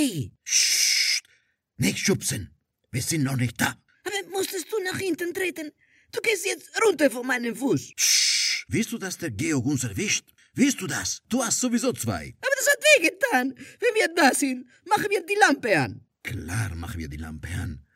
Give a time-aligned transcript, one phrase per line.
[0.00, 0.30] zwei.
[0.44, 1.22] Psst,
[1.76, 2.54] nicht schubsen.
[2.90, 3.76] Wir sind noch nicht da.
[4.04, 5.70] Aber musstest du nach hinten treten?
[6.12, 7.94] Du gehst jetzt runter von meinem Fuß.
[7.94, 10.26] Psst, willst du, dass der Georg uns erwischt?
[10.54, 11.22] Willst du das?
[11.28, 12.34] Du hast sowieso zwei.
[12.40, 13.54] Aber das hat wehgetan.
[13.54, 16.04] Wenn wir da sind, machen wir die Lampe an.
[16.22, 17.86] Klar machen wir die Lampe an.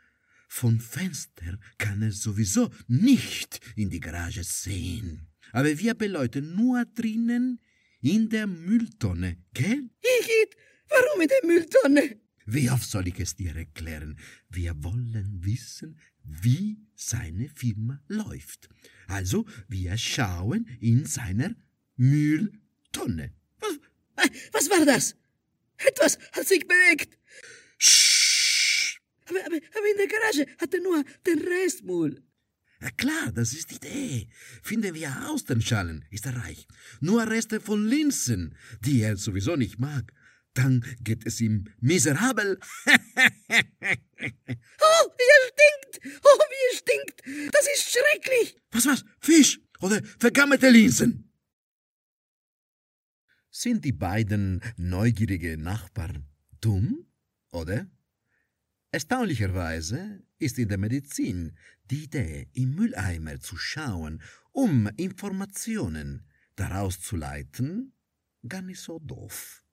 [0.48, 5.26] Von Fenster kann er sowieso nicht in die Garage sehen.
[5.50, 7.60] Aber wir beleuchten nur drinnen
[8.00, 9.90] in der Mülltonne, gell?
[10.00, 10.56] Igitt,
[10.88, 12.20] warum in der Mülltonne?
[12.46, 14.18] Wie oft soll ich es dir erklären?
[14.50, 18.68] Wir wollen wissen, wie seine Firma läuft.
[19.08, 21.54] Also, wir schauen in seiner
[21.96, 23.32] Mülltonne.
[24.16, 25.16] Was, was war das?
[25.78, 27.18] Etwas hat sich bewegt.
[27.78, 32.22] Sch aber, aber, aber in der Garage hat er nur den Restmüll.
[32.80, 34.28] Ja klar, das ist die Idee.
[34.62, 36.66] Finden wir aus den Schalen, ist er reich.
[37.00, 40.12] Nur Reste von Linsen, die er sowieso nicht mag.
[40.54, 42.58] Dann geht es ihm miserabel.
[42.86, 42.96] oh,
[43.40, 46.00] wie er stinkt!
[46.22, 47.22] Oh, wie er stinkt!
[47.52, 48.56] Das ist schrecklich!
[48.70, 49.04] Was, was?
[49.20, 51.32] Fisch oder vergammelte Linsen?
[53.50, 56.26] Sind die beiden neugierige Nachbarn
[56.60, 57.06] dumm,
[57.50, 57.88] oder?
[58.92, 61.56] Erstaunlicherweise ist in der Medizin
[61.90, 67.92] die Idee, im Mülleimer zu schauen, um Informationen daraus zu leiten,
[68.46, 69.63] gar nicht so doof.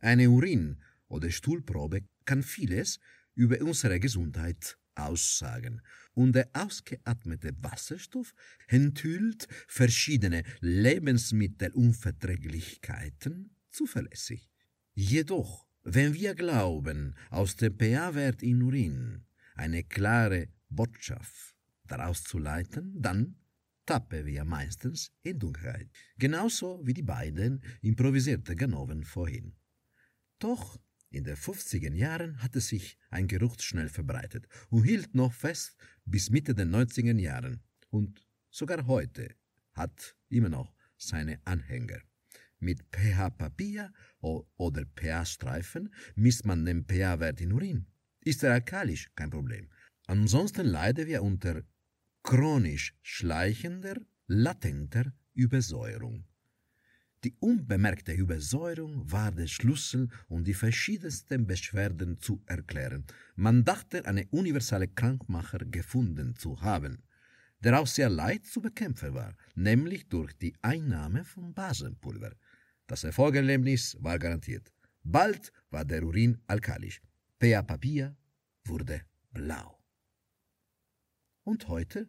[0.00, 2.98] Eine Urin- oder Stuhlprobe kann vieles
[3.34, 8.34] über unsere Gesundheit aussagen, und der ausgeatmete Wasserstoff
[8.66, 14.50] enthüllt verschiedene Lebensmittelunverträglichkeiten zuverlässig.
[14.94, 23.00] Jedoch, wenn wir glauben, aus dem pH-Wert in Urin eine klare Botschaft daraus zu leiten,
[23.00, 23.36] dann
[23.86, 29.54] tappen wir meistens in Dunkelheit, genauso wie die beiden improvisierten Ganoven vorhin.
[30.40, 35.76] Doch in den 50er Jahren hatte sich ein Geruch schnell verbreitet und hielt noch fest
[36.04, 37.62] bis Mitte der 90er Jahren.
[37.90, 39.34] Und sogar heute
[39.74, 42.00] hat immer noch seine Anhänger.
[42.58, 47.86] Mit pH-Papier oder pH-Streifen misst man den pH-Wert in Urin.
[48.22, 49.68] Ist er alkalisch, kein Problem.
[50.06, 51.62] Ansonsten leiden wir unter
[52.22, 53.96] chronisch schleichender,
[54.26, 56.29] latenter Übersäuerung.
[57.22, 63.04] Die unbemerkte Übersäuerung war der Schlüssel, um die verschiedensten Beschwerden zu erklären.
[63.36, 67.02] Man dachte, eine universale Krankmacher gefunden zu haben,
[67.62, 72.32] der auch sehr leicht zu bekämpfen war, nämlich durch die Einnahme von Basenpulver.
[72.86, 74.72] Das Erfolgserlebnis war garantiert.
[75.02, 77.02] Bald war der Urin alkalisch.
[77.38, 78.16] pH Papier
[78.64, 79.78] wurde blau.
[81.44, 82.08] Und heute?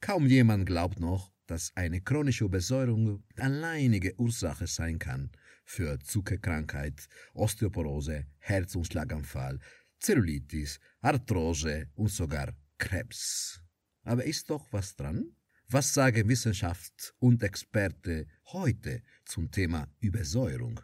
[0.00, 5.30] Kaum jemand glaubt noch, dass eine chronische Übersäuerung alleinige Ursache sein kann
[5.64, 9.58] für Zuckerkrankheit, Osteoporose, Herz- und Schlaganfall,
[9.98, 13.60] Zellulitis, Arthrose und sogar Krebs.
[14.04, 15.32] Aber ist doch was dran?
[15.68, 20.80] Was sagen Wissenschaft und Experte heute zum Thema Übersäuerung?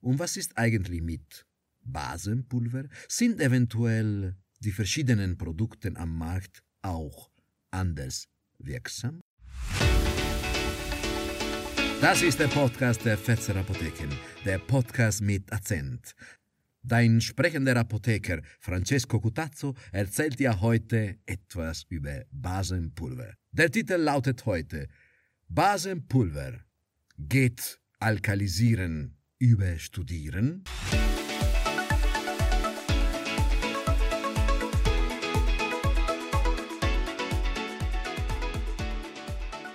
[0.00, 1.46] Und was ist eigentlich mit
[1.82, 2.88] Basenpulver?
[3.08, 7.30] Sind eventuell die verschiedenen Produkte am Markt auch
[7.70, 8.28] anders
[8.58, 9.21] wirksam?
[12.02, 14.08] Das ist der Podcast der Fetzer Apotheken,
[14.44, 16.16] der Podcast mit Akzent.
[16.82, 23.34] Dein sprechender Apotheker Francesco Cutazzo erzählt dir heute etwas über Basenpulver.
[23.52, 24.88] Der Titel lautet heute
[25.48, 26.54] Basenpulver
[27.18, 30.64] geht alkalisieren über Studieren?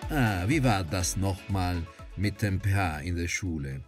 [0.09, 1.83] Ah, wie war das nochmal
[2.17, 3.83] mit dem pH in der Schule?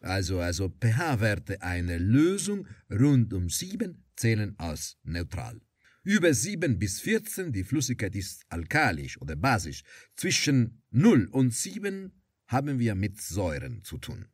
[0.00, 5.60] Also, also pH-Werte einer Lösung rund um 7 zählen als neutral.
[6.02, 9.82] Über 7 bis 14 die Flüssigkeit ist alkalisch oder basisch.
[10.16, 12.12] Zwischen 0 und 7
[12.46, 14.26] haben wir mit Säuren zu tun.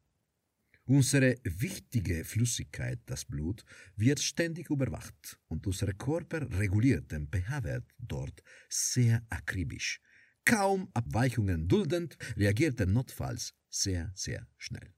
[0.85, 3.65] Unsere wichtige Flüssigkeit, das Blut,
[3.97, 10.01] wird ständig überwacht und unser Körper reguliert den pH-Wert dort sehr akribisch.
[10.47, 14.95] Kaum Abweichungen duldend, reagiert er notfalls sehr, sehr schnell.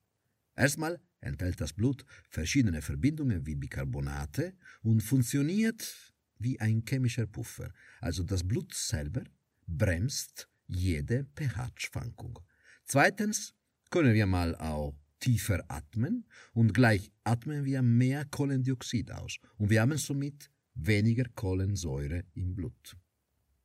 [0.54, 4.52] Erstmal enthält das Blut verschiedene Verbindungen wie Bicarbonate
[4.82, 7.72] und funktioniert wie ein chemischer Puffer.
[8.02, 9.24] Also das Blut selber
[9.66, 12.38] bremst jede pH-Schwankung.
[12.84, 13.54] Zweitens
[13.88, 19.80] können wir mal auch tiefer atmen und gleich atmen wir mehr Kohlendioxid aus und wir
[19.80, 22.98] haben somit weniger Kohlensäure im Blut.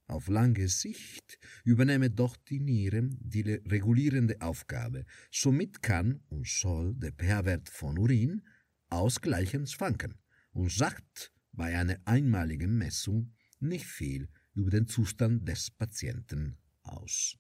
[0.07, 5.05] Auf lange Sicht übernehme doch die Niere die regulierende Aufgabe.
[5.31, 8.41] Somit kann und soll der pH-Wert von Urin
[8.89, 10.15] ausgleichend schwanken
[10.51, 17.37] und sagt bei einer einmaligen Messung nicht viel über den Zustand des Patienten aus.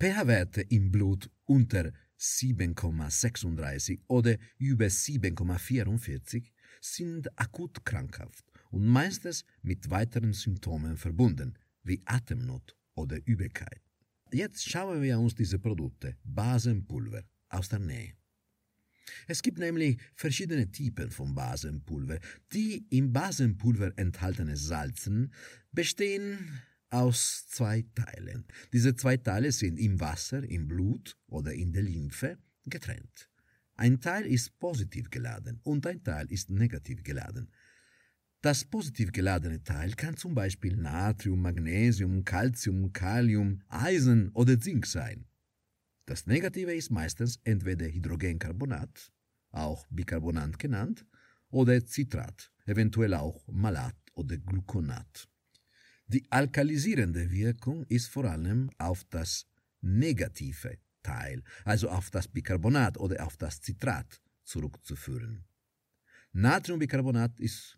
[0.00, 6.50] pH-Werte im Blut unter 7,36 oder über 7,44
[6.80, 13.80] sind akut krankhaft und meistens mit weiteren Symptomen verbunden, wie Atemnot oder Übelkeit.
[14.32, 18.12] Jetzt schauen wir uns diese Produkte, Basenpulver, aus der Nähe.
[19.28, 22.18] Es gibt nämlich verschiedene Typen von Basenpulver.
[22.52, 25.32] Die im Basenpulver enthaltenen Salzen
[25.72, 26.60] bestehen
[26.90, 28.46] aus zwei Teilen.
[28.72, 33.30] Diese zwei Teile sind im Wasser, im Blut oder in der Lymphe getrennt.
[33.74, 37.50] Ein Teil ist positiv geladen und ein Teil ist negativ geladen.
[38.46, 45.26] Das positiv geladene Teil kann zum Beispiel Natrium, Magnesium, Calcium, Kalium, Eisen oder Zink sein.
[46.04, 49.10] Das Negative ist meistens entweder Hydrogencarbonat,
[49.50, 51.04] auch Bicarbonat genannt,
[51.50, 55.28] oder Citrat, eventuell auch Malat oder Gluconat.
[56.06, 59.48] Die alkalisierende Wirkung ist vor allem auf das
[59.80, 65.44] negative Teil, also auf das Bicarbonat oder auf das Citrat, zurückzuführen.
[66.30, 67.76] Natriumbicarbonat ist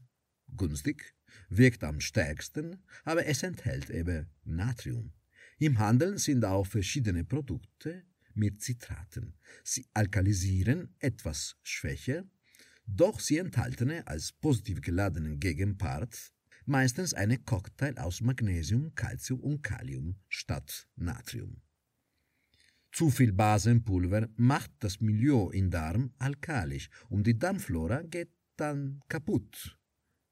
[0.57, 1.15] günstig,
[1.49, 5.13] wirkt am stärksten, aber es enthält eben Natrium.
[5.59, 8.05] Im Handel sind auch verschiedene Produkte
[8.35, 9.35] mit Zitraten.
[9.65, 12.25] Sie alkalisieren etwas schwächer,
[12.87, 16.33] doch sie enthalten als positiv geladenen Gegenpart
[16.69, 21.63] meistens einen Cocktail aus Magnesium, Calcium und Kalium statt Natrium.
[22.93, 29.78] Zu viel Basenpulver macht das Milieu im Darm alkalisch und die Darmflora geht dann kaputt.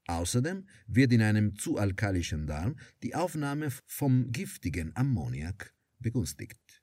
[0.06, 6.82] Außerdem wird in einem zu alkalischen Darm die Aufnahme vom giftigen Ammoniak begünstigt.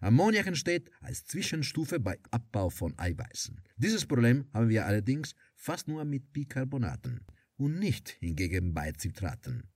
[0.00, 3.60] Ammoniak entsteht als Zwischenstufe bei Abbau von Eiweißen.
[3.76, 7.24] Dieses Problem haben wir allerdings fast nur mit Bicarbonaten
[7.56, 9.68] und nicht hingegen bei Zitraten.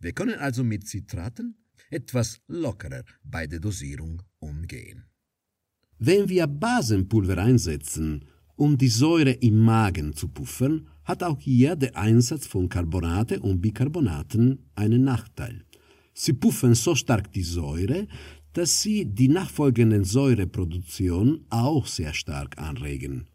[0.00, 1.56] Wir können also mit Zitraten
[1.90, 5.04] etwas lockerer bei der Dosierung umgehen.
[5.98, 8.24] Wenn wir Basenpulver einsetzen,
[8.56, 13.60] um die Säure im Magen zu puffern, hat auch hier der Einsatz von Carbonate und
[13.60, 15.64] Bicarbonaten einen Nachteil.
[16.14, 18.06] Sie puffen so stark die Säure,
[18.52, 23.26] dass sie die nachfolgende Säureproduktion auch sehr stark anregen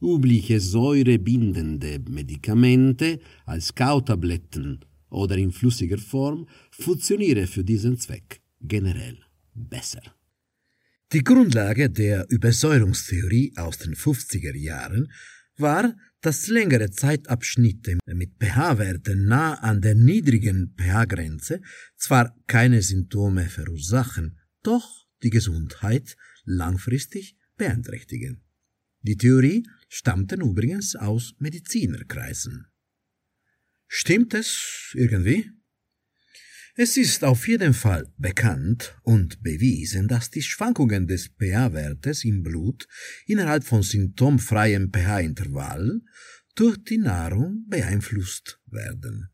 [0.00, 4.80] übliche säurebindende Medikamente als Kautabletten
[5.10, 9.18] oder in flüssiger Form funktionieren für diesen Zweck generell
[9.54, 10.02] besser.
[11.12, 15.10] Die Grundlage der Übersäuerungstheorie aus den 50er Jahren
[15.56, 21.60] war, dass längere Zeitabschnitte mit pH-Werten nah an der niedrigen pH-Grenze
[21.96, 28.42] zwar keine Symptome verursachen, doch die Gesundheit langfristig beeinträchtigen.
[29.02, 32.66] Die Theorie stammten übrigens aus Medizinerkreisen.
[33.86, 35.50] Stimmt es irgendwie?
[36.76, 42.86] Es ist auf jeden Fall bekannt und bewiesen, dass die Schwankungen des pH-Wertes im Blut
[43.26, 46.00] innerhalb von symptomfreiem pH-Intervall
[46.54, 49.30] durch die Nahrung beeinflusst werden.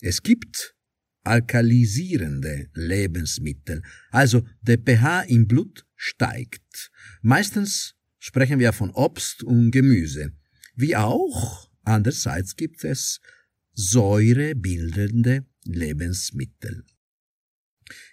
[0.00, 0.74] Es gibt
[1.22, 6.90] alkalisierende Lebensmittel, also der pH im Blut steigt,
[7.20, 10.32] meistens sprechen wir von Obst und Gemüse.
[10.74, 13.20] Wie auch, andererseits gibt es
[13.80, 16.84] säurebildende Lebensmittel.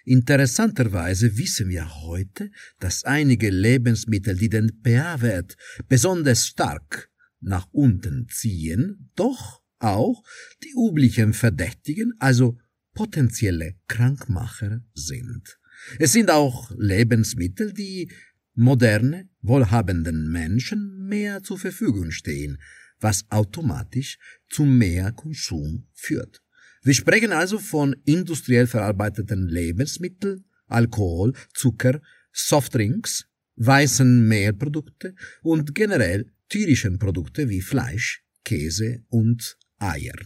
[0.04, 5.56] Interessanterweise wissen wir heute, dass einige Lebensmittel, die den pH-Wert
[5.88, 7.10] besonders stark
[7.40, 10.24] nach unten ziehen, doch auch
[10.64, 12.58] die üblichen Verdächtigen, also
[12.94, 15.58] potenzielle Krankmacher sind.
[15.98, 18.10] Es sind auch Lebensmittel, die
[18.54, 22.58] moderne, wohlhabenden Menschen mehr zur Verfügung stehen,
[23.00, 26.42] was automatisch zu mehr Konsum führt.
[26.82, 32.00] Wir sprechen also von industriell verarbeiteten Lebensmitteln, Alkohol, Zucker,
[32.32, 33.26] Softdrinks,
[33.56, 40.16] weißen Mehlprodukte und generell tierischen Produkte wie Fleisch, Käse und Eier.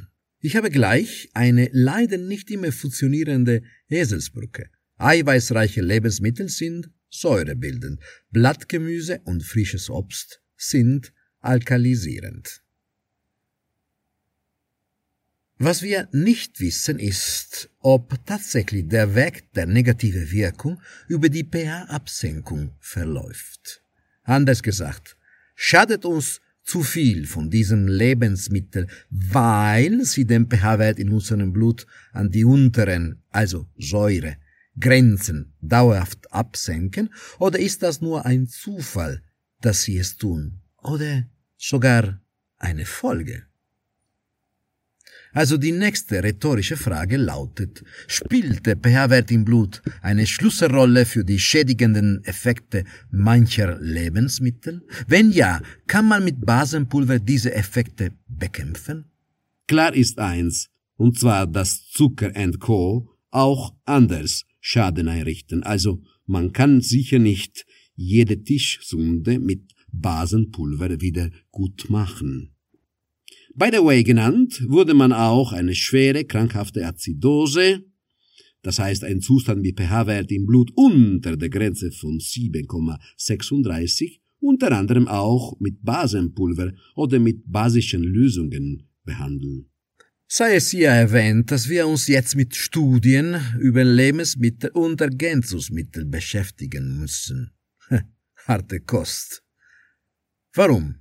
[0.41, 4.69] Ich habe gleich eine leider nicht immer funktionierende Eselsbrücke.
[4.99, 8.01] Eiweißreiche Lebensmittel sind säurebildend.
[8.31, 12.62] Blattgemüse und frisches Obst sind alkalisierend.
[15.65, 22.73] Was wir nicht wissen ist, ob tatsächlich der Weg der negative Wirkung über die pH-Absenkung
[22.81, 23.81] verläuft.
[24.25, 25.17] Anders gesagt,
[25.55, 32.33] schadet uns zu viel von diesem Lebensmittel, weil sie den pH-Wert in unserem Blut an
[32.33, 34.39] die unteren, also Säure,
[34.81, 39.23] Grenzen dauerhaft absenken, oder ist das nur ein Zufall,
[39.61, 41.25] dass sie es tun, oder
[41.57, 42.21] sogar
[42.59, 43.45] eine Folge.
[45.33, 51.39] Also die nächste rhetorische Frage lautet, spielt der pH-Wert im Blut eine Schlüsselrolle für die
[51.39, 54.83] schädigenden Effekte mancher Lebensmittel?
[55.07, 59.07] Wenn ja, kann man mit Basenpulver diese Effekte bekämpfen?
[59.67, 63.09] Klar ist eins, und zwar, dass Zucker and Co.
[63.31, 65.63] auch anders Schaden einrichten.
[65.63, 72.52] Also man kann sicher nicht jede Tischsunde mit Basenpulver wieder gut machen.
[73.55, 77.85] By the way genannt wurde man auch eine schwere krankhafte Azidose,
[78.63, 85.07] das heißt ein Zustand mit pH-Wert im Blut unter der Grenze von 7,36, unter anderem
[85.07, 89.69] auch mit Basenpulver oder mit basischen Lösungen behandeln.
[90.29, 96.99] Sei es hier erwähnt, dass wir uns jetzt mit Studien über Lebensmittel und Ergänzungsmittel beschäftigen
[96.99, 97.51] müssen.
[98.47, 99.45] Harte Kost.
[100.55, 100.95] Warum?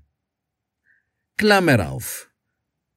[1.38, 2.31] Klammer auf.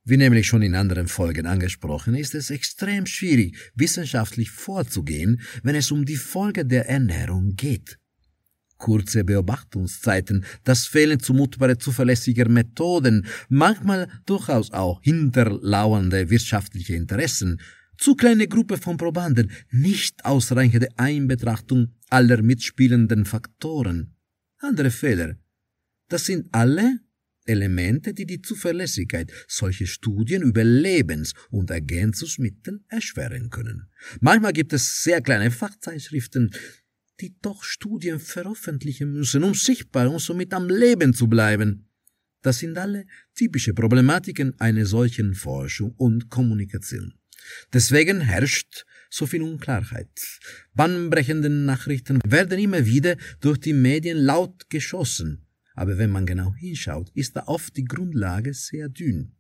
[0.07, 5.91] Wie nämlich schon in anderen Folgen angesprochen, ist es extrem schwierig, wissenschaftlich vorzugehen, wenn es
[5.91, 7.99] um die Folge der Ernährung geht.
[8.77, 17.61] Kurze Beobachtungszeiten, das Fehlen zumutbare zuverlässiger Methoden, manchmal durchaus auch hinterlauernde wirtschaftliche Interessen,
[17.97, 24.17] zu kleine Gruppe von Probanden, nicht ausreichende Einbetrachtung aller mitspielenden Faktoren.
[24.59, 25.37] Andere Fehler.
[26.09, 27.01] Das sind alle
[27.47, 33.89] Elemente, die die Zuverlässigkeit solcher Studien über Lebens- und Ergänzungsmittel erschweren können.
[34.21, 36.51] Manchmal gibt es sehr kleine Fachzeitschriften,
[37.21, 41.89] die doch Studien veröffentlichen müssen, um sichtbar und somit am Leben zu bleiben.
[42.43, 47.15] Das sind alle typische Problematiken einer solchen Forschung und Kommunikation.
[47.73, 50.11] Deswegen herrscht so viel Unklarheit.
[50.75, 55.44] Bahnbrechende Nachrichten werden immer wieder durch die Medien laut geschossen
[55.75, 59.33] aber wenn man genau hinschaut, ist da oft die Grundlage sehr dünn.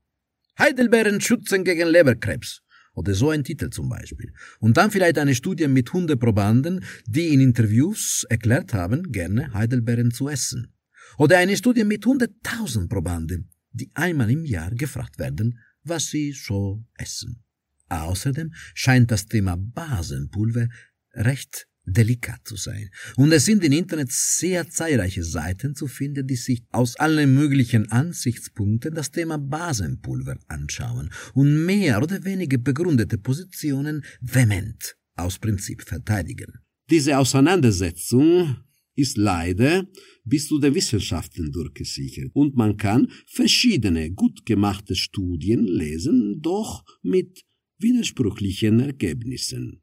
[0.59, 2.61] Heidelbeeren schützen gegen Leberkrebs.
[2.95, 4.33] Oder so ein Titel zum Beispiel.
[4.61, 10.29] Und dann vielleicht eine Studie mit Hundeprobanden, die in Interviews erklärt haben, gerne Heidelbeeren zu
[10.29, 10.73] essen.
[11.19, 16.85] Oder eine Studie mit hunderttausend Probanden, die einmal im Jahr gefragt werden, was sie so
[16.95, 17.43] essen.
[17.89, 20.69] Außerdem scheint das Thema Basenpulver
[21.15, 22.91] recht delikat zu sein.
[23.17, 27.91] Und es sind im Internet sehr zahlreiche Seiten zu finden, die sich aus allen möglichen
[27.91, 36.53] Ansichtspunkten das Thema Basenpulver anschauen und mehr oder weniger begründete Positionen vehement aus Prinzip verteidigen.
[36.91, 38.57] Diese Auseinandersetzung
[38.97, 39.87] ist leider
[40.25, 47.45] bis zu den Wissenschaften durchgesichert und man kann verschiedene gut gemachte Studien lesen, doch mit
[47.79, 49.83] widersprüchlichen Ergebnissen.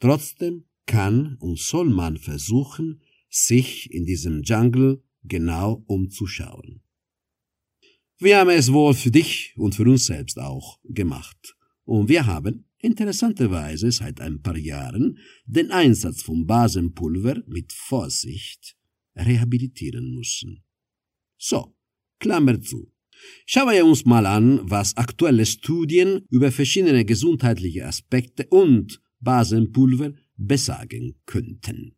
[0.00, 6.82] Trotzdem kann und soll man versuchen, sich in diesem Jungle genau umzuschauen.
[8.18, 11.56] Wir haben es wohl für dich und für uns selbst auch gemacht.
[11.84, 18.76] Und wir haben interessanterweise seit ein paar Jahren den Einsatz von Basenpulver mit Vorsicht
[19.16, 20.62] rehabilitieren müssen.
[21.38, 21.76] So,
[22.20, 22.92] Klammer zu.
[23.46, 31.16] Schauen wir uns mal an, was aktuelle Studien über verschiedene gesundheitliche Aspekte und Basenpulver besagen
[31.26, 31.96] könnten.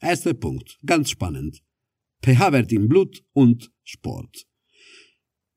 [0.00, 1.62] Erster Punkt, ganz spannend.
[2.22, 4.46] pH-Wert im Blut und Sport.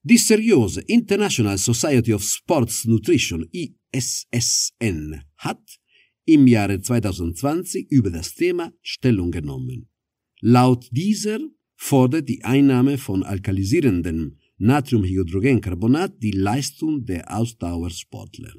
[0.04, 5.80] Die seriöse International Society of Sports Nutrition ISSN hat
[6.25, 9.90] im Jahre 2020 über das Thema Stellung genommen.
[10.40, 11.40] Laut dieser
[11.75, 18.54] fordert die Einnahme von alkalisierendem Natriumhydrogencarbonat die Leistung der Ausdauersportler.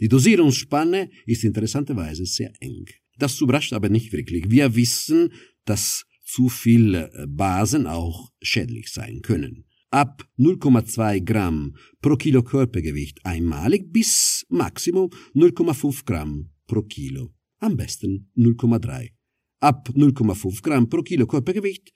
[0.00, 2.86] Die Dosierungsspanne ist interessanterweise sehr eng.
[3.18, 4.50] Das überrascht aber nicht wirklich.
[4.50, 5.32] Wir wissen,
[5.66, 9.66] dass zu viele äh, Basen auch schädlich sein können.
[9.90, 17.34] Ab 0,2 Gramm pro Kilo Körpergewicht einmalig bis Maximum 0,5 Gramm pro Kilo.
[17.58, 19.10] Am besten 0,3.
[19.58, 21.92] Ab 0,5 Gramm pro Kilo Körpergewicht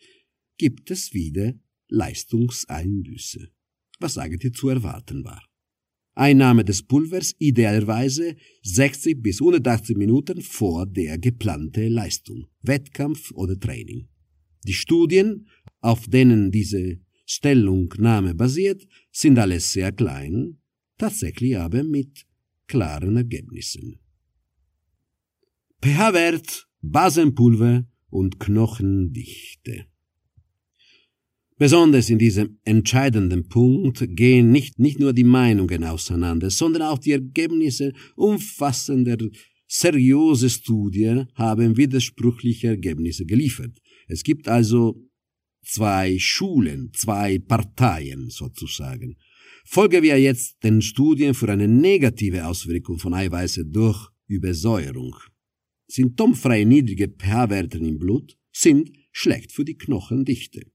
[0.59, 1.55] gibt es wieder
[1.89, 3.49] Leistungseinbüße.
[4.01, 5.43] Was eigentlich zu erwarten war.
[6.14, 14.09] Einnahme des Pulvers idealerweise 60 bis 180 Minuten vor der geplante Leistung, Wettkampf oder Training.
[14.64, 15.49] Die Studien,
[15.80, 20.59] auf denen diese Stellungnahme basiert, sind alles sehr klein,
[20.99, 22.26] tatsächlich aber mit
[22.66, 23.99] klaren Ergebnissen.
[25.83, 29.87] pH-Wert, Basenpulver und Knochendichte.
[31.64, 37.12] Besonders in diesem entscheidenden Punkt gehen nicht, nicht nur die Meinungen auseinander, sondern auch die
[37.12, 39.16] Ergebnisse umfassender,
[39.66, 43.78] seriöse Studien haben widersprüchliche Ergebnisse geliefert.
[44.09, 45.09] Es gibt also
[45.64, 49.16] zwei Schulen, zwei Parteien sozusagen.
[49.64, 55.14] Folgen wir jetzt den Studien für eine negative Auswirkung von Eiweiße durch Übersäuerung.
[55.87, 60.74] Symptomfreie niedrige pH-Werte im Blut sind schlecht für die Knochendichte,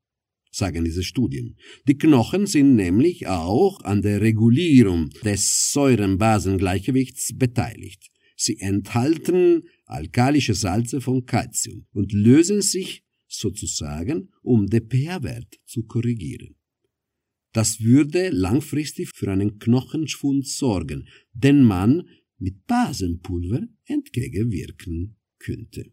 [0.59, 1.57] sagen diese Studien.
[1.87, 8.11] Die Knochen sind nämlich auch an der Regulierung des Säurenbasengleichgewichts beteiligt.
[8.35, 16.55] Sie enthalten alkalische Salze von Calcium und lösen sich sozusagen, um den pH-Wert zu korrigieren.
[17.51, 25.91] Das würde langfristig für einen Knochenschwund sorgen, den man mit Basenpulver entgegenwirken könnte.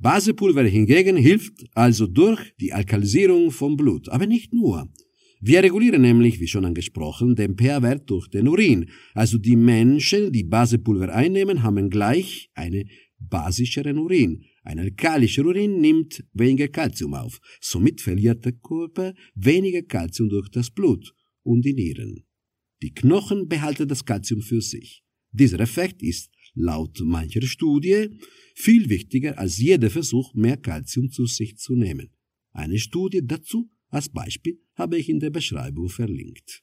[0.00, 4.88] Basepulver hingegen hilft also durch die Alkalisierung vom Blut, aber nicht nur.
[5.40, 8.90] Wir regulieren nämlich, wie schon angesprochen, den pH-Wert durch den Urin.
[9.14, 12.84] Also die Menschen, die Basepulver einnehmen, haben gleich eine
[13.18, 14.44] basischeren Urin.
[14.62, 17.40] Ein alkalischer Urin nimmt weniger Kalzium auf.
[17.60, 21.12] Somit verliert der Körper weniger Kalzium durch das Blut
[21.42, 22.24] und die Nieren.
[22.82, 25.02] Die Knochen behalten das Kalzium für sich.
[25.32, 28.08] Dieser Effekt ist laut mancher Studie
[28.54, 32.10] viel wichtiger als jeder Versuch, mehr Kalzium zu sich zu nehmen.
[32.52, 36.62] Eine Studie dazu als Beispiel habe ich in der Beschreibung verlinkt.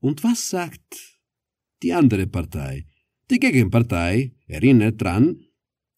[0.00, 1.20] Und was sagt
[1.82, 2.86] die andere Partei?
[3.30, 5.44] Die Gegenpartei erinnert dran,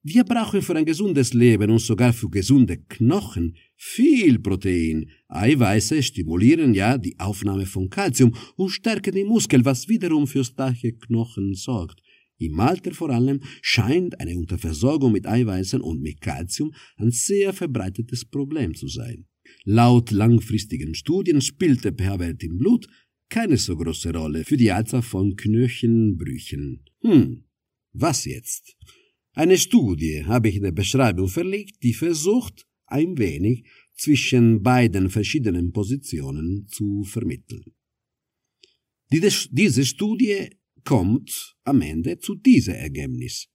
[0.06, 5.08] wir brauchen für ein gesundes Leben und sogar für gesunde Knochen viel Protein.
[5.28, 10.92] Eiweiße stimulieren ja die Aufnahme von Kalzium und stärken die Muskeln, was wiederum für starke
[10.92, 12.02] Knochen sorgt.
[12.38, 18.24] Im Alter vor allem scheint eine Unterversorgung mit Eiweißen und mit Kalzium ein sehr verbreitetes
[18.24, 19.26] Problem zu sein.
[19.64, 22.86] Laut langfristigen Studien spielt der pH-Wert im Blut
[23.28, 26.84] keine so große Rolle für die Anzahl von Knöchelbrüchen.
[27.00, 27.44] Hm,
[27.92, 28.76] was jetzt?
[29.32, 33.64] Eine Studie habe ich in der Beschreibung verlegt, die versucht, ein wenig
[33.96, 37.64] zwischen beiden verschiedenen Positionen zu vermitteln.
[39.10, 40.50] Diese Studie
[40.84, 43.48] kommt am Ende zu diesem Ergebnis.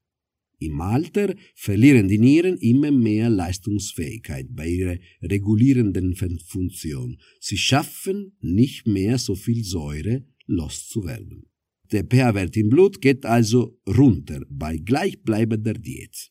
[0.62, 7.18] Im Alter verlieren die Nieren immer mehr Leistungsfähigkeit bei ihrer regulierenden Funktion.
[7.40, 11.46] Sie schaffen nicht mehr so viel Säure loszuwerden.
[11.92, 16.30] Der pH-Wert im Blut geht also runter bei gleichbleibender Diät.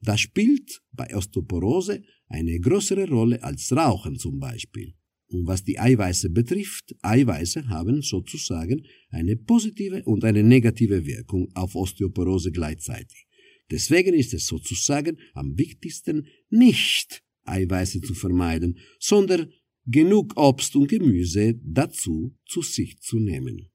[0.00, 4.94] Das spielt bei Osteoporose eine größere Rolle als Rauchen zum Beispiel.
[5.30, 11.74] Und was die Eiweiße betrifft, Eiweiße haben sozusagen eine positive und eine negative Wirkung auf
[11.74, 13.26] Osteoporose gleichzeitig.
[13.70, 19.52] Deswegen ist es sozusagen am wichtigsten, nicht Eiweiße zu vermeiden, sondern
[19.86, 23.68] genug Obst und Gemüse dazu zu sich zu nehmen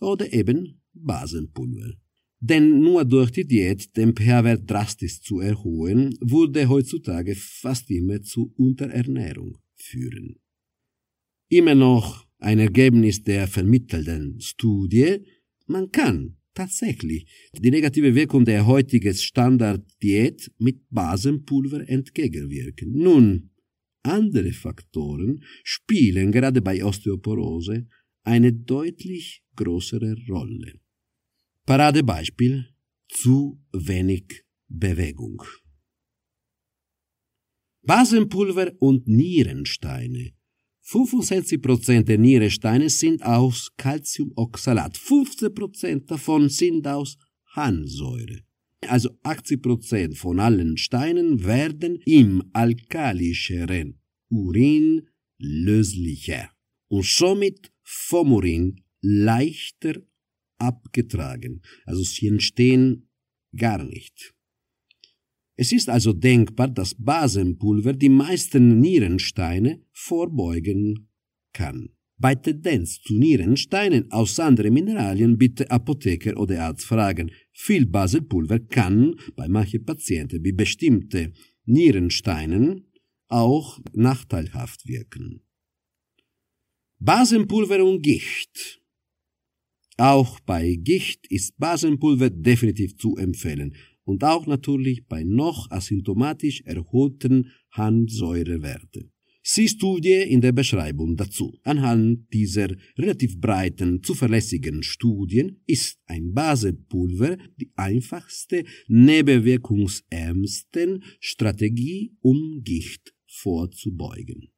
[0.00, 1.94] oder eben Basenpulver.
[2.42, 8.54] Denn nur durch die Diät den pH-Wert drastisch zu erhöhen, würde heutzutage fast immer zu
[8.56, 10.39] Unterernährung führen.
[11.52, 15.18] Immer noch ein Ergebnis der vermittelten Studie,
[15.66, 17.26] man kann tatsächlich
[17.58, 22.92] die negative Wirkung der heutigen Standarddiät mit Basenpulver entgegenwirken.
[22.92, 23.50] Nun,
[24.04, 27.88] andere Faktoren spielen gerade bei Osteoporose
[28.22, 30.74] eine deutlich größere Rolle.
[31.66, 32.68] Paradebeispiel
[33.08, 35.42] zu wenig Bewegung.
[37.82, 40.30] Basenpulver und Nierensteine.
[40.90, 47.16] 65% der Nierensteine sind aus Calciumoxalat, 15% davon sind aus
[47.54, 48.40] Harnsäure.
[48.88, 54.00] Also 80% von allen Steinen werden im alkalischeren
[54.30, 56.50] Urin löslicher
[56.88, 60.02] und somit vom Urin leichter
[60.58, 61.62] abgetragen.
[61.84, 63.08] Also sie entstehen
[63.56, 64.34] gar nicht.
[65.62, 71.10] Es ist also denkbar, dass Basenpulver die meisten Nierensteine vorbeugen
[71.52, 71.90] kann.
[72.16, 77.30] Bei Tendenz zu Nierensteinen aus anderen Mineralien bitte Apotheker oder Arzt fragen.
[77.52, 81.34] Viel Basenpulver kann bei manchen Patienten wie bestimmte
[81.66, 82.86] Nierensteinen
[83.28, 85.42] auch nachteilhaft wirken.
[87.00, 88.80] Basenpulver und Gicht.
[89.98, 93.74] Auch bei Gicht ist Basenpulver definitiv zu empfehlen
[94.10, 99.12] und auch natürlich bei noch asymptomatisch erhöhten Harnsäurewerten.
[99.42, 101.56] Sie Studie in der Beschreibung dazu.
[101.62, 102.68] Anhand dieser
[102.98, 114.48] relativ breiten, zuverlässigen Studien ist ein Basenpulver die einfachste, nebenwirkungsärmste Strategie, um Gicht vorzubeugen.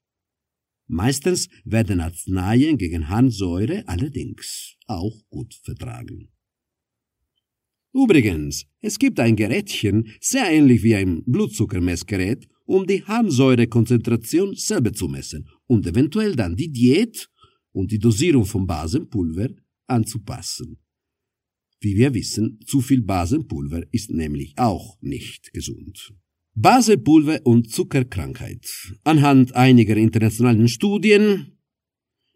[0.88, 6.31] Meistens werden Arzneien gegen Harnsäure allerdings auch gut vertragen.
[7.94, 15.08] Übrigens, es gibt ein Gerätchen, sehr ähnlich wie ein Blutzuckermessgerät, um die Harnsäurekonzentration selber zu
[15.08, 17.28] messen und eventuell dann die Diät
[17.72, 19.48] und die Dosierung von Basenpulver
[19.86, 20.78] anzupassen.
[21.80, 26.14] Wie wir wissen, zu viel Basenpulver ist nämlich auch nicht gesund.
[26.54, 28.66] Basenpulver und Zuckerkrankheit.
[29.04, 31.58] Anhand einiger internationalen Studien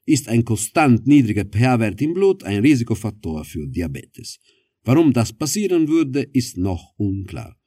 [0.04, 4.38] ist ein konstant niedriger pH-Wert im Blut ein Risikofaktor für Diabetes.
[4.86, 7.60] Warum das passieren würde, ist noch unklar.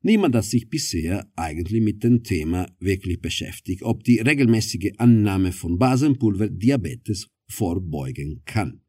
[0.00, 5.76] Niemand hat sich bisher eigentlich mit dem Thema wirklich beschäftigt, ob die regelmäßige Annahme von
[5.76, 8.80] Basenpulver Diabetes vorbeugen kann.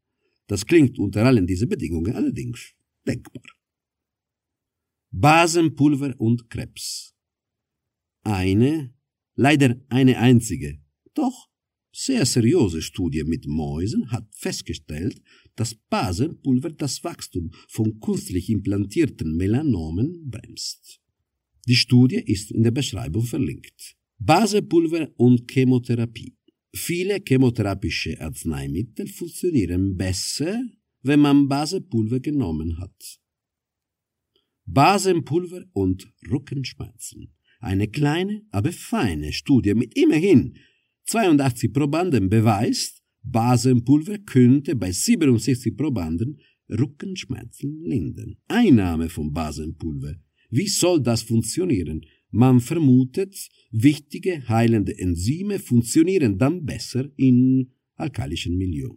[0.46, 2.74] Das klingt unter allen diesen Bedingungen allerdings
[3.08, 3.42] denkbar.
[5.10, 7.16] Basenpulver und Krebs.
[8.22, 8.94] Eine,
[9.34, 10.80] leider eine einzige,
[11.14, 11.48] doch
[11.92, 15.20] sehr seriöse Studie mit Mäusen hat festgestellt,
[15.56, 21.00] dass Basenpulver das Wachstum von künstlich implantierten Melanomen bremst.
[21.66, 23.96] Die Studie ist in der Beschreibung verlinkt.
[24.18, 26.36] Basenpulver und Chemotherapie.
[26.74, 30.60] Viele chemotherapeutische Arzneimittel funktionieren besser,
[31.02, 33.20] wenn man Basenpulver genommen hat.
[34.66, 37.34] Basenpulver und Rückenschmerzen.
[37.60, 40.56] Eine kleine, aber feine Studie mit immerhin
[41.06, 46.38] 82 Probanden beweist, Basenpulver könnte bei 67 Probanden
[46.70, 48.36] Rückenschmerzen lindern.
[48.48, 50.14] Einnahme von Basenpulver.
[50.50, 52.04] Wie soll das funktionieren?
[52.30, 58.90] Man vermutet, wichtige heilende Enzyme funktionieren dann besser in alkalischen Milieu.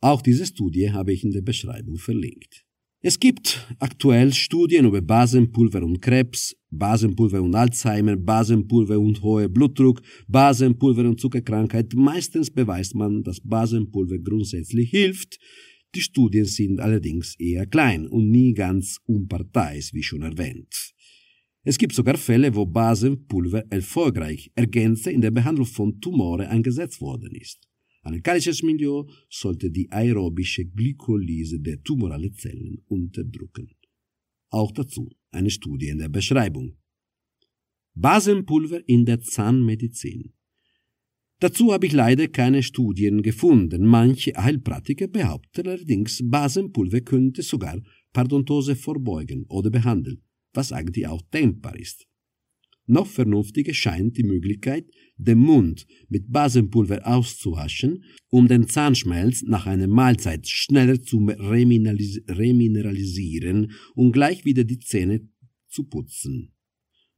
[0.00, 2.63] Auch diese Studie habe ich in der Beschreibung verlinkt.
[3.06, 10.00] Es gibt aktuell Studien über Basenpulver und Krebs, Basenpulver und Alzheimer, Basenpulver und hoher Blutdruck,
[10.26, 11.92] Basenpulver und Zuckerkrankheit.
[11.92, 15.38] Meistens beweist man, dass Basenpulver grundsätzlich hilft.
[15.94, 20.94] Die Studien sind allerdings eher klein und nie ganz unparteiisch, wie schon erwähnt.
[21.62, 27.34] Es gibt sogar Fälle, wo Basenpulver erfolgreich ergänzte in der Behandlung von Tumore eingesetzt worden
[27.34, 27.68] ist.
[28.04, 33.70] Ein alkalisches Milieu sollte die aerobische Glykolyse der tumoralen Zellen unterdrücken.
[34.50, 36.76] Auch dazu eine Studie in der Beschreibung.
[37.94, 40.34] Basenpulver in der Zahnmedizin.
[41.40, 43.86] Dazu habe ich leider keine Studien gefunden.
[43.86, 47.80] Manche Heilpraktiker behaupten allerdings, Basenpulver könnte sogar
[48.12, 52.06] Parodontose vorbeugen oder behandeln, was eigentlich auch denkbar ist.
[52.86, 54.84] Noch vernünftiger scheint die Möglichkeit,
[55.16, 64.12] den Mund mit Basenpulver auszuwaschen, um den Zahnschmelz nach einer Mahlzeit schneller zu remineralisieren und
[64.12, 65.26] gleich wieder die Zähne
[65.68, 66.52] zu putzen.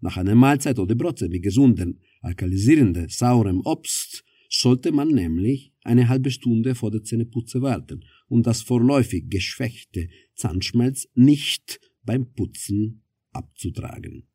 [0.01, 6.31] Nach einer Mahlzeit oder Brote mit gesunden, alkalisierenden, saurem Obst sollte man nämlich eine halbe
[6.31, 13.03] Stunde vor der Zähneputze warten, um das vorläufig geschwächte Zahnschmelz nicht beim Putzen
[13.33, 14.29] abzutragen.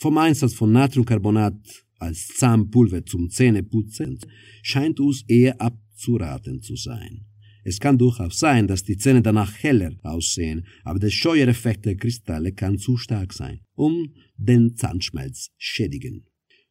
[0.00, 4.18] Vom Einsatz von Natriumcarbonat als Zahnpulver zum Zähneputzen
[4.62, 7.26] scheint uns eher abzuraten zu sein.
[7.64, 12.52] Es kann durchaus sein, dass die Zähne danach heller aussehen, aber der Scheuereffekt der Kristalle
[12.52, 16.24] kann zu stark sein, um den Zahnschmelz schädigen.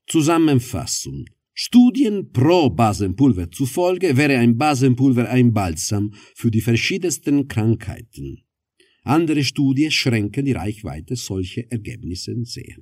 [0.08, 8.44] Zusammenfassung Studien pro Basenpulver zufolge wäre ein Basenpulver ein Balsam für die verschiedensten Krankheiten.
[9.04, 12.78] Andere Studien schränken die Reichweite solcher Ergebnisse sehr.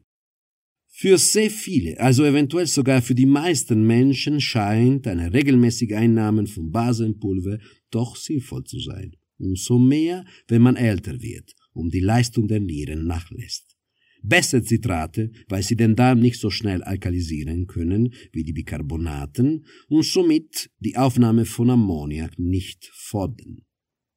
[1.00, 6.72] Für sehr viele, also eventuell sogar für die meisten Menschen scheint eine regelmäßige Einnahme von
[6.72, 7.60] Basenpulver
[7.92, 9.16] doch sinnvoll zu sein.
[9.38, 13.78] Umso mehr, wenn man älter wird, um die Leistung der Nieren nachlässt.
[14.24, 20.04] Besser Zitrate, weil sie den Darm nicht so schnell alkalisieren können wie die Bicarbonaten und
[20.04, 23.62] somit die Aufnahme von Ammoniak nicht fordern.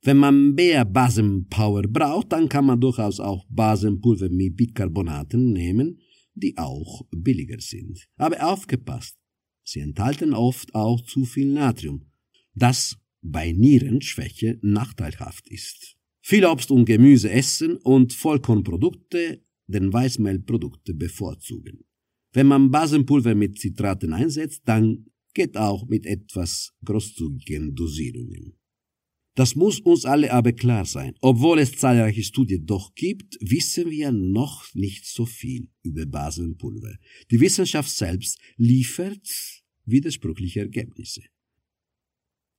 [0.02, 5.98] Wenn man mehr Basenpower braucht, dann kann man durchaus auch Basenpulver mit Bicarbonaten nehmen,
[6.42, 8.09] die auch billiger sind.
[8.16, 9.18] Aber aufgepasst,
[9.62, 12.07] sie enthalten oft auch zu viel Natrium,
[12.55, 15.96] das bei Nierenschwäche nachteilhaft ist.
[16.22, 21.85] Viel Obst und Gemüse essen und Vollkornprodukte den Weißmehlprodukte bevorzugen.
[22.33, 28.60] Wenn man Basenpulver mit Zitraten einsetzt, dann geht auch mit etwas großzügigen Dosierungen.
[29.40, 31.14] Das muss uns alle aber klar sein.
[31.22, 36.94] Obwohl es zahlreiche Studien doch gibt, wissen wir noch nicht so viel über Basenpulver.
[37.31, 39.26] Die Wissenschaft selbst liefert
[39.87, 41.22] widersprüchliche Ergebnisse.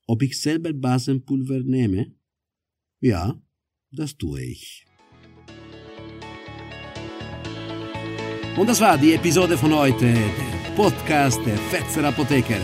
[0.08, 2.15] Ob ich selber Basenpulver nehme?
[3.00, 3.39] Ja,
[3.91, 4.88] das tue ich.
[8.58, 12.60] Und das war die Episode von heute, der Podcast der Fetzer Apotheker,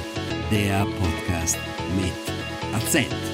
[0.50, 1.60] der Podcast
[1.96, 3.27] mit Akzent.